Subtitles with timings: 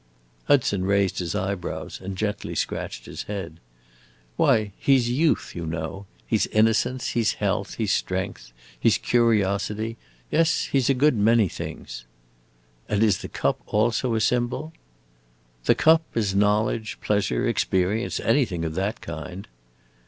[0.45, 3.59] Hudson raised his eyebrows and gently scratched his head.
[4.35, 8.51] "Why, he 's youth, you know; he 's innocence, he 's health, he 's strength,
[8.79, 9.97] he 's curiosity.
[10.31, 12.05] Yes, he 's a good many things."
[12.89, 14.73] "And is the cup also a symbol?"
[15.65, 18.19] "The cup is knowledge, pleasure, experience.
[18.19, 19.47] Anything of that kind!"